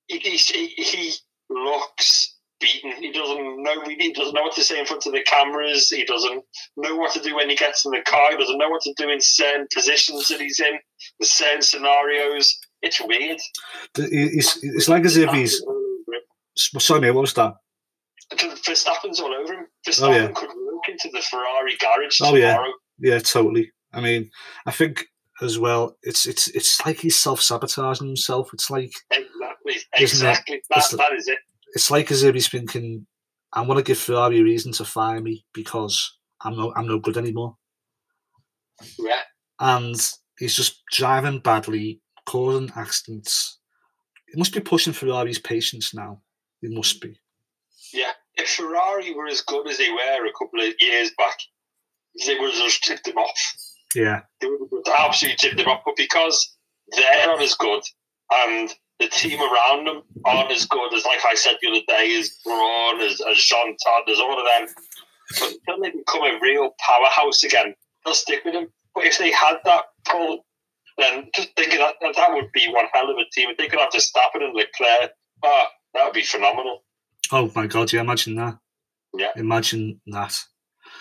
[0.08, 1.14] he, he, he
[1.54, 2.92] looks beaten.
[3.00, 3.84] He doesn't know.
[3.86, 5.90] He doesn't know what to say in front of the cameras.
[5.90, 6.44] He doesn't
[6.78, 8.32] know what to do when he gets in the car.
[8.32, 10.80] He doesn't know what to do in certain positions that he's in,
[11.20, 12.58] the certain scenarios.
[12.82, 13.40] It's weird.
[13.98, 15.62] It's, it's like as if he's.
[16.56, 17.12] Sorry.
[17.12, 17.54] What was that?
[18.32, 19.66] Verstappen's all over him.
[19.66, 20.28] Oh, Verstappen oh, yeah.
[20.28, 22.68] could walk into the Ferrari garage oh, tomorrow.
[23.00, 23.14] Yeah.
[23.14, 23.72] yeah, totally.
[23.94, 24.30] I mean,
[24.66, 25.06] I think
[25.42, 28.50] as well, it's it's it's like he's self sabotaging himself.
[28.54, 28.94] It's like
[29.96, 30.98] exactly, exactly.
[30.98, 31.38] That, that is it
[31.74, 33.06] it's like as if he's thinking,
[33.52, 37.00] I want to give Ferrari a reason to fire me because I'm no I'm no
[37.00, 37.58] good anymore.
[38.98, 39.22] Yeah.
[39.60, 39.96] And
[40.38, 43.60] he's just driving badly, causing accidents.
[44.28, 46.22] He must be pushing Ferrari's patience now.
[46.62, 47.20] He must be.
[47.94, 48.12] Yeah.
[48.36, 51.38] If Ferrari were as good as they were a couple of years back,
[52.26, 53.56] they would have just tipped him off.
[53.96, 54.22] Yeah.
[54.42, 55.82] They would have absolutely tipped him off.
[55.86, 56.56] But because
[56.96, 57.84] they're not as good
[58.32, 58.74] and
[59.04, 62.30] the team around them aren't as good as, like I said the other day, as
[62.44, 64.74] Brawn, as, as Jean Todt, as all of them.
[65.40, 67.74] But until they become a real powerhouse again,
[68.06, 68.68] they'll stick with them.
[68.96, 70.46] But if they had that pull,
[70.98, 73.50] then just thinking that that would be one hell of a team.
[73.50, 75.12] If they could have Verstappen and Leclerc,
[75.44, 76.84] oh, that would be phenomenal.
[77.32, 78.58] Oh my god, yeah, imagine that.
[79.18, 79.32] Yeah.
[79.36, 80.38] Imagine that.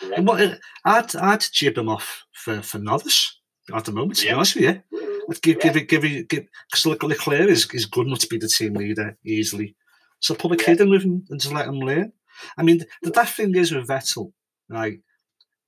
[0.02, 0.16] Yeah.
[0.16, 3.38] And what, I'd, I'd jib them off for, for Norris
[3.74, 4.32] at the moment, to yeah.
[4.32, 5.40] be honest with you mm.
[5.40, 8.48] give, give it, give it, give because Leclerc is, is good enough to be the
[8.48, 9.76] team leader easily.
[10.20, 12.12] So put a kid in with him and just let him learn.
[12.56, 14.32] I mean, the daft thing is with Vettel,
[14.68, 15.00] right?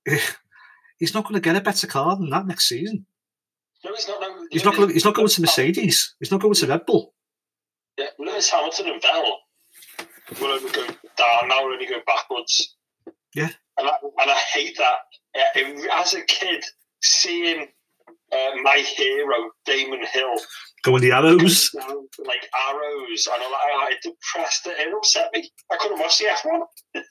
[0.97, 3.05] He's not going to get a better car than that next season.
[3.83, 4.21] No, he's not.
[4.21, 4.75] No, he's not.
[4.75, 6.15] Going, he's not going to Mercedes.
[6.19, 7.13] He's not going to Red Bull.
[7.99, 11.49] Yeah, Lewis Hamilton and Vettel will only go down.
[11.49, 12.77] Now we're only going backwards.
[13.35, 15.75] Yeah, and I, and I hate that.
[15.93, 16.63] As a kid,
[17.03, 17.67] seeing
[18.35, 20.35] uh, my hero, Damon Hill.
[20.83, 21.71] Going the arrows?
[21.73, 23.27] Like arrows.
[23.27, 24.75] And I'm like, I depressed it.
[24.79, 25.49] It upset me.
[25.71, 27.01] I couldn't watch the F1.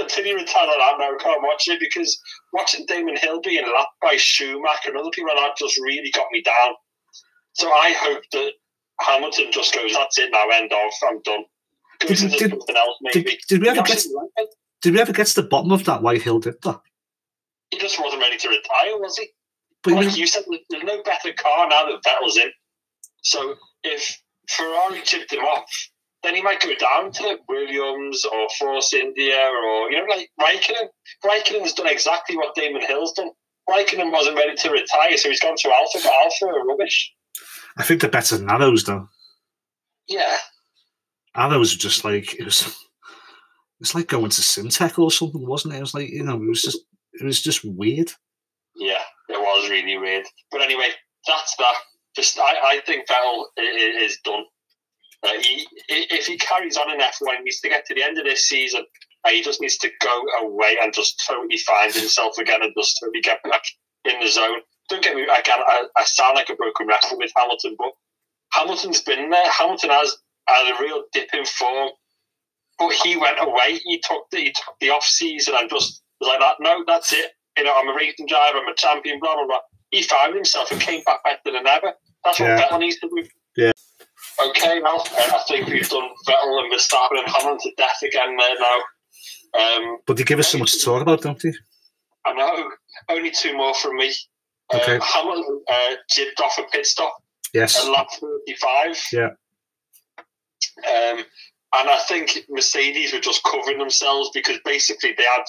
[0.00, 2.20] Until you retire that now, I can't watch it because
[2.52, 6.26] watching Damon Hill being lapped by Schumacher and other people like that just really got
[6.30, 6.74] me down.
[7.54, 8.52] So I hope that
[9.00, 11.44] Hamilton just goes, that's it now, end of, I'm done.
[12.06, 12.96] Goes did, did, else.
[13.12, 14.04] Did, did we ever get,
[14.80, 16.80] did we ever get to the bottom of that why Hill did that?
[17.70, 19.28] He just wasn't ready to retire, was he?
[19.82, 22.50] But like you said, there's no better car now that Vettel's in.
[23.22, 25.64] So if Ferrari tipped him off,
[26.22, 30.88] then he might go down to Williams or Force India or, you know, like Raikkonen.
[31.24, 33.30] Raikkonen's done exactly what Damon Hill's done.
[33.68, 37.12] Raikkonen wasn't ready to retire, so he's gone to Alfa, but Alfa are rubbish.
[37.76, 39.08] I think they're better than Arrows, though.
[40.08, 40.36] Yeah.
[41.34, 42.76] Arrows were just like, it was,
[43.80, 45.78] it's like going to Simtek or something, wasn't it?
[45.78, 46.80] It was like, you know, it was just,
[47.14, 48.10] it was just weird.
[48.76, 50.26] Yeah it was really weird.
[50.50, 50.88] But anyway,
[51.26, 51.74] that's that.
[52.16, 54.44] Just I, I think Vettel is done.
[55.22, 58.18] Uh, he, if he carries on in F1, he needs to get to the end
[58.18, 58.82] of this season.
[59.24, 62.98] Uh, he just needs to go away and just totally find himself again and just
[63.00, 63.62] totally get back
[64.06, 64.60] in the zone.
[64.88, 65.58] Don't get me again.
[65.66, 67.92] I, I sound like a broken record with Hamilton, but
[68.52, 69.50] Hamilton's been there.
[69.50, 70.16] Hamilton has
[70.48, 71.90] had a real dip in form,
[72.78, 73.78] but he went away.
[73.84, 76.56] He took the he took the off season and just was like that.
[76.60, 79.60] No, that's it you know, I'm a racing driver, I'm a champion, blah, blah, blah.
[79.90, 81.92] He found himself and came back better than ever.
[82.24, 82.68] That's what Yeah.
[82.68, 83.28] Vettel needs to do.
[83.56, 83.72] Yeah.
[84.48, 88.36] Okay, well, uh, I think we've done Vettel and Verstappen and Hamilton to death again
[88.36, 88.78] there now.
[89.58, 91.52] Um, But they give us so much to talk about, don't they?
[92.24, 92.70] I know.
[93.08, 94.12] Only two more from me.
[94.72, 94.96] Okay.
[94.96, 97.12] Uh, Hamilton uh, jibbed off a pit stop
[97.52, 97.76] Yes.
[97.84, 98.06] at lap
[98.46, 99.02] 35.
[99.12, 99.28] Yeah.
[100.86, 101.24] Um,
[101.72, 105.42] and I think Mercedes were just covering themselves because basically they had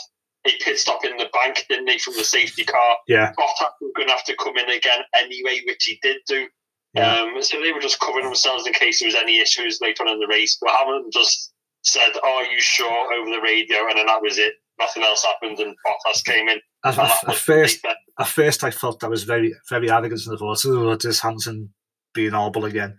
[0.46, 2.98] a pit stop in the bank, didn't he, from the safety car?
[3.08, 3.32] Yeah.
[3.38, 6.48] Bottas was going to have to come in again anyway, which he did do.
[6.94, 7.22] Yeah.
[7.22, 10.10] Um, so they were just covering themselves in case there was any issues later on
[10.10, 10.58] in the race.
[10.60, 14.54] But Hamilton just said, "Are you sure?" over the radio, and then that was it.
[14.80, 16.60] Nothing else happened, and Bottas came in.
[16.84, 17.96] At, at, at first, later.
[18.20, 21.74] at first, I felt that was very, very arrogant, and the thought, "Oh, this Hamilton
[22.14, 22.98] being horrible again."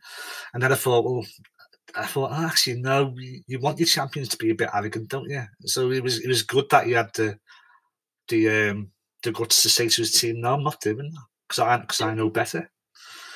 [0.55, 1.25] And then I thought, well,
[1.97, 3.15] I thought, oh, actually, no,
[3.47, 5.43] you, want your champions to be a bit arrogant, don't you?
[5.65, 7.37] So it was, it was good that he had the,
[8.29, 8.91] the, um,
[9.23, 12.01] the guts to say to his team, "No, I'm not doing that because I, because
[12.01, 12.71] I know better."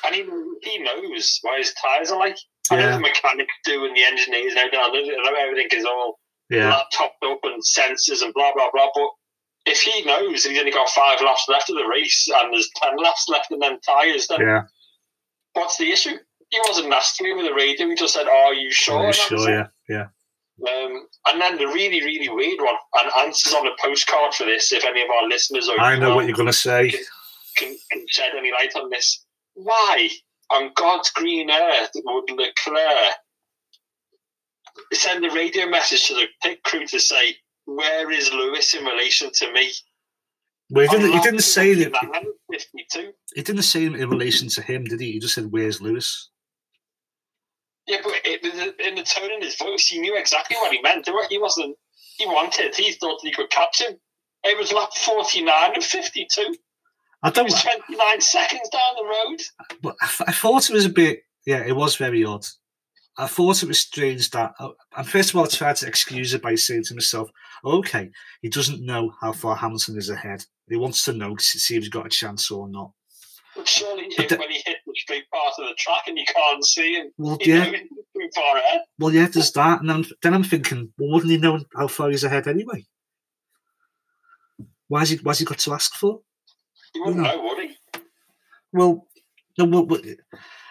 [0.05, 0.23] And he,
[0.63, 2.37] he knows why his tyres are like.
[2.69, 2.91] I know Yeah.
[2.97, 4.79] the mechanics do and the engineers and everything.
[4.81, 8.69] I know, I know everything is all Yeah, laptopped up and sensors and blah, blah,
[8.73, 8.89] blah.
[8.93, 9.09] But
[9.71, 12.97] if he knows he's only got five laps left of the race and there's 10
[12.97, 14.61] laps left in them tyres, then yeah,
[15.53, 16.17] what's the issue?
[16.49, 17.87] He wasn't nasty with the radio.
[17.87, 18.99] He just said, Are you sure?
[18.99, 20.07] oh, And sure, yeah, yeah.
[20.59, 24.71] Um, and then the really, really weird one, and answers on a postcard for this,
[24.71, 26.91] if any of our listeners are, I know what you're gonna say.
[27.57, 29.25] can, can shed any light on this.
[29.53, 30.09] Why,
[30.51, 33.15] on God's green earth, would Leclerc
[34.93, 39.29] send a radio message to the pit crew to say, Where is Lewis in relation
[39.33, 39.71] to me?
[40.69, 41.93] Well, he didn't, he didn't say that.
[41.93, 43.11] 59, 52.
[43.35, 45.13] He didn't say in relation to him, did he?
[45.13, 46.29] He just said, "Where's Lewis?"
[47.87, 51.07] Yeah, but it, in the tone in his voice, he knew exactly what he meant.
[51.29, 51.77] He wasn't,
[52.17, 53.97] he wanted, he thought he could catch him.
[54.43, 56.55] It was lap 49 and 52.
[57.23, 57.45] I It don't.
[57.45, 59.41] was 29 seconds down the road.
[59.81, 61.21] But I, I thought it was a bit.
[61.45, 62.45] Yeah, it was very odd.
[63.17, 64.53] I thought it was strange that.
[64.59, 67.31] uh, And first of all, I tried to excuse it by saying to myself,
[67.65, 68.09] "Okay,
[68.43, 70.45] he doesn't know how far Hamilton is ahead.
[70.69, 72.91] He wants to know to see if he's got a chance or not."
[73.55, 74.61] But surely, But the- when he
[75.07, 78.81] straight part of the track and you can't see him, Well, yeah, too far ahead.
[78.99, 79.27] well, yeah.
[79.27, 82.47] There's that, and then, then I'm thinking, well, wouldn't he know how far he's ahead
[82.47, 82.85] anyway?
[84.89, 85.17] Why has he?
[85.17, 86.19] Why's he got to ask for?
[86.93, 87.23] He wouldn't No.
[87.35, 87.75] know, would he?
[88.73, 89.07] Well,
[89.57, 90.01] no, well, well,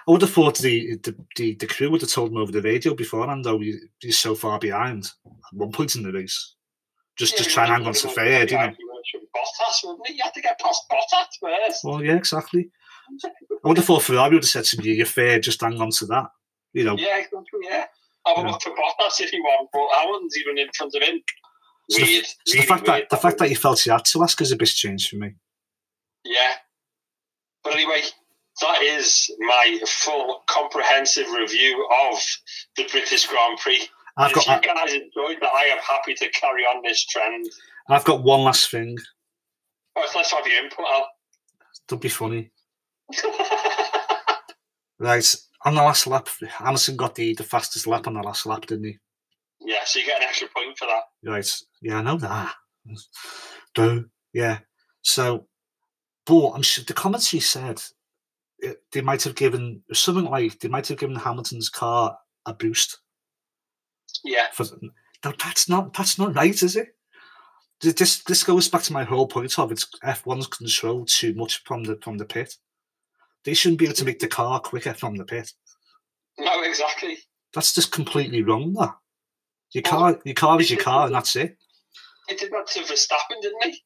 [0.09, 2.63] I would have thought the, the the the crew would have told him over the
[2.63, 6.55] radio beforehand, though he, he's so far behind at one point in the race.
[7.17, 8.75] Just Yeah, just try and hang on to know you know.
[8.77, 10.15] he was from Bottas, wouldn't he?
[10.15, 11.85] You had to get past Bottas first.
[11.85, 12.71] Well, yeah, exactly.
[13.65, 15.91] I would have thought Ferrari would have said to me, "You're fair, just hang on
[15.91, 16.27] to that."
[16.73, 17.87] You know, Yeah, exactly, yeah.
[18.27, 18.51] Have a Yeah.
[18.51, 21.23] look for Bottas if you want, but Hamilton's even in front of him.
[21.91, 22.27] So the- Weird.
[22.27, 23.11] so the fact that weird.
[23.11, 25.35] the fact that he felt he had to ask is a bit strange for me.
[26.25, 26.55] Yeah.
[27.63, 28.03] But anyway,
[28.61, 32.21] that is my full comprehensive review of
[32.77, 33.89] the British Grand Prix.
[34.17, 37.47] I've if got you guys enjoyed that, I am happy to carry on this trend.
[37.89, 38.97] I've got one last thing.
[39.95, 41.09] Oh, let's have your input, Al.
[41.89, 42.51] Don't be funny,
[44.99, 45.37] right?
[45.65, 48.85] On the last lap, Hamilton got the, the fastest lap on the last lap, didn't
[48.85, 48.99] he?
[49.61, 51.03] yeah, so you get an extra point for that.
[51.29, 51.61] Right.
[51.83, 52.55] Yeah, I know that.
[53.75, 54.61] Do Yeah.
[55.03, 55.47] So,
[56.25, 57.83] but I'm sure the comments commentary said
[58.59, 62.17] it, they might have given something like they might have given Hamilton's car
[62.47, 62.99] a boost.
[64.25, 64.47] Yeah.
[64.53, 64.67] For
[65.25, 66.89] no, that's not that's not right, is it?
[67.81, 71.85] This this goes back to my whole point of it's F1's control too much from
[71.85, 72.55] the from the pit.
[73.47, 75.53] They shouldn't be able to make the car quicker from the pit.
[76.39, 77.17] No, exactly.
[77.55, 78.75] That's just completely wrong.
[78.75, 78.95] That
[79.73, 81.57] your Well, car, your car is your car, and that's it.
[82.29, 83.83] He did that to Verstappen, didn't he?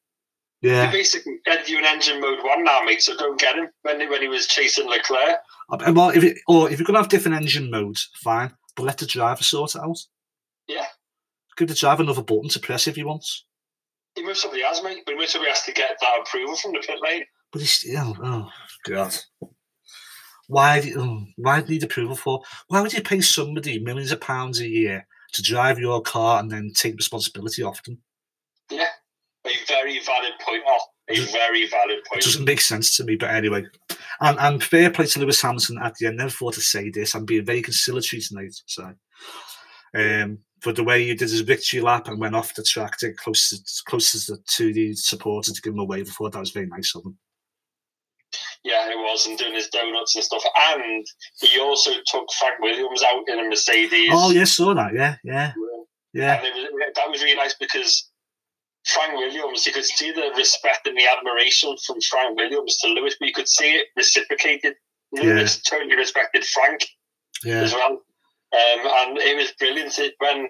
[0.61, 0.87] Yeah.
[0.87, 4.01] He basically said you in engine mode one now, mate, so don't get him when
[4.01, 5.37] he, when he was chasing Leclerc.
[5.69, 8.97] Well, if it, or if you're going to have different engine modes, fine, but let
[8.97, 9.97] the driver sort it out.
[10.67, 10.85] Yeah.
[11.55, 13.45] Give the driver another button to press if he wants.
[14.15, 16.73] He most probably has, mate, but he most probably has to get that approval from
[16.73, 17.23] the pit lane.
[17.51, 18.49] But he's oh, oh
[18.87, 19.15] god.
[20.51, 20.81] Why?
[20.81, 22.43] do you- oh, why do you need approval for?
[22.67, 26.51] Why would you pay somebody millions of pounds a year to drive your car and
[26.51, 27.99] then take responsibility off them?
[28.69, 28.89] Yeah.
[29.45, 32.21] A very valid point, oh, a very valid It point.
[32.21, 33.63] doesn't make sense to me, but anyway.
[34.19, 36.17] And, and fair play to Lewis Hamilton at the end.
[36.17, 37.15] Never thought to say this.
[37.15, 38.53] I'm being very conciliatory tonight.
[38.65, 38.93] So,
[39.95, 43.13] um, for the way he did his victory lap and went off the track to
[43.13, 46.67] closest closest to the supporters to give him a wave, I thought that was very
[46.67, 47.17] nice of him.
[48.63, 50.43] Yeah, it was, and doing his donuts and stuff.
[50.75, 51.05] And
[51.39, 54.09] he also took Frank Williams out in a Mercedes.
[54.11, 54.93] Oh yeah, saw that.
[54.93, 55.53] Yeah, yeah,
[56.13, 56.37] yeah.
[56.37, 58.09] And it was, that was really nice because
[58.85, 63.15] Frank Williams, you could see the respect and the admiration from Frank Williams to Lewis,
[63.19, 64.75] but you could see it reciprocated
[65.11, 66.85] Lewis totally respected Frank
[67.43, 67.61] Yeah.
[67.61, 67.91] as well.
[67.91, 67.99] Um,
[68.53, 70.49] and it was brilliant it, when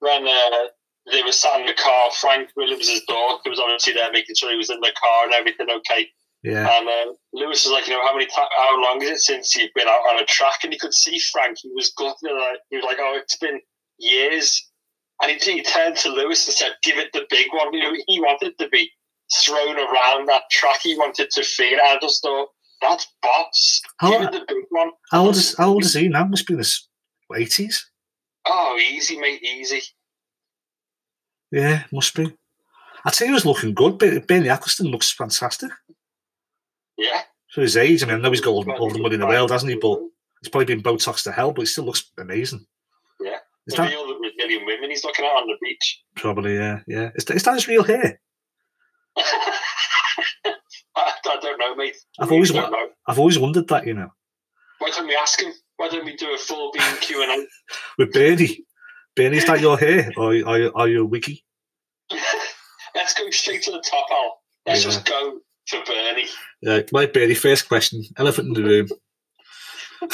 [0.00, 0.66] when uh,
[1.10, 2.10] they were sat in the car.
[2.12, 5.68] Frank Williams' daughter was obviously there, making sure he was in the car and everything
[5.70, 6.08] okay.
[6.42, 6.66] Yeah.
[6.78, 9.54] And uh, Lewis was like, you know, how many ti how long is it since
[9.54, 10.60] you've been out on a track?
[10.64, 11.58] And you could see Frank.
[11.62, 12.16] He was gutted.
[12.22, 13.60] Like, he was like, oh, it's been
[13.98, 14.66] years.
[15.22, 17.72] And he, he turned to Lewis and said, give it the big one.
[17.74, 18.90] You know, he wanted to be
[19.44, 20.80] thrown around that track.
[20.82, 21.80] He wanted to feel it.
[21.82, 22.48] I just thought,
[22.80, 23.82] that's boss.
[23.98, 24.90] How- Give it the big one.
[25.10, 26.24] How old is How old is he now?
[26.24, 26.88] Must be in his
[27.36, 27.86] eighties.
[28.46, 29.82] Oh, easy, mate, easy.
[31.52, 32.32] Yeah, must be.
[33.04, 33.98] I tell you, he was looking good.
[33.98, 35.70] but Bernie Ecclestone looks fantastic
[37.00, 37.22] Yeah.
[37.52, 38.02] for his age.
[38.02, 39.70] I mean, I know he's got all, the- all the money in the world, hasn't
[39.72, 39.76] he?
[39.78, 39.98] But
[40.42, 42.66] he's probably been Botox to hell, but he still looks amazing.
[43.20, 43.38] Yeah.
[43.66, 46.02] Is The that real Brazilian women he's looking at on the beach.
[46.16, 47.10] probably yeah, yeah?
[47.14, 48.20] Is that, is that his real hair?
[49.16, 50.52] I,
[50.96, 51.96] I don't know, mate.
[52.18, 52.88] I've I always don't know.
[53.06, 54.10] I've always wondered that, you know,
[54.78, 55.52] Why don't we ask him?
[55.76, 57.46] Why don't we do a full beam Q and A?
[57.98, 58.64] with Bernie.
[59.16, 61.44] Bernie, is that your hair, or are you, are you a wiki?
[62.94, 64.38] Let's go straight to the top, Al.
[64.66, 64.90] Let's Yeah.
[64.90, 66.26] just go for Bernie.
[66.66, 67.34] Uh, my Bernie.
[67.34, 68.88] First question: Elephant in the room.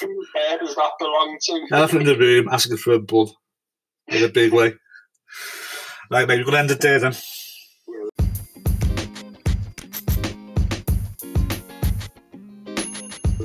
[0.00, 1.66] Who hair does that belong to?
[1.72, 3.30] Elephant in the room, asking for a blood
[4.08, 4.74] in a big way.
[6.10, 7.14] Right, mate, we're gonna end it there then.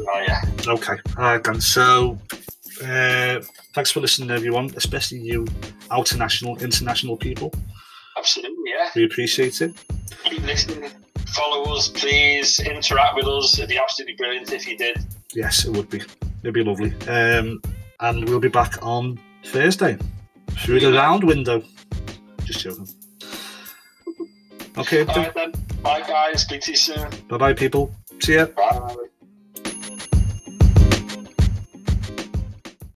[0.05, 0.41] Oh, yeah.
[0.67, 0.93] Okay.
[1.17, 1.59] All right, then.
[1.59, 2.19] So,
[2.85, 3.41] uh,
[3.73, 5.45] thanks for listening, everyone, especially you
[5.91, 7.51] international, international people.
[8.17, 8.89] Absolutely, yeah.
[8.95, 9.73] We appreciate it.
[10.23, 10.91] Keep listening.
[11.33, 12.59] Follow us, please.
[12.59, 13.57] Interact with us.
[13.57, 14.97] It'd be absolutely brilliant if you did.
[15.33, 16.01] Yes, it would be.
[16.43, 16.93] It'd be lovely.
[17.07, 17.61] Um,
[17.99, 19.97] and we'll be back on Thursday
[20.63, 21.63] through the round window.
[22.43, 22.87] Just joking.
[24.77, 25.05] Okay.
[25.05, 25.53] All right, then.
[25.81, 26.41] Bye, guys.
[26.41, 27.09] Speak to you soon.
[27.27, 27.93] Bye bye, people.
[28.19, 28.45] See ya.
[28.45, 28.95] Bye.